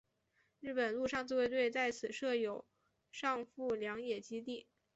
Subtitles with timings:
[0.61, 2.65] 日本陆上自卫队在此设有
[3.11, 4.65] 上富良野基地。